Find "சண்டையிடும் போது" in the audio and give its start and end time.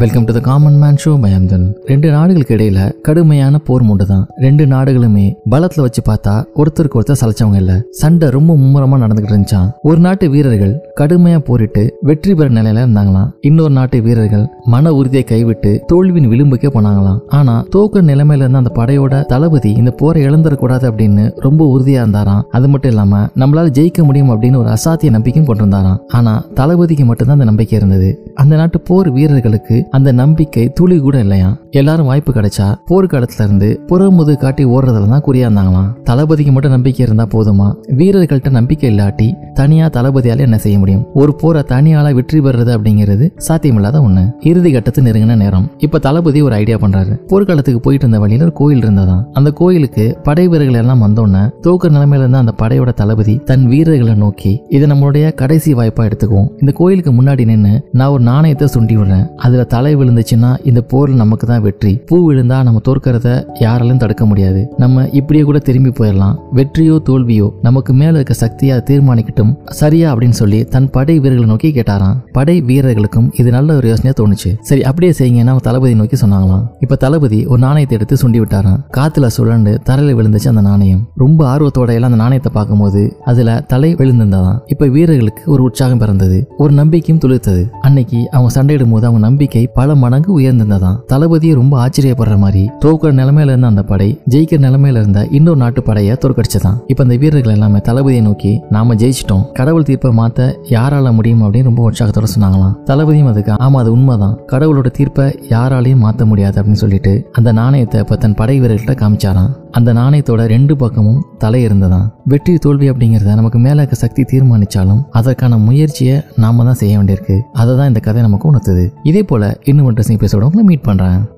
88.58-89.06